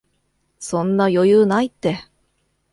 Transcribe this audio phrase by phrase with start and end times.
[0.57, 1.99] そんな余裕ないって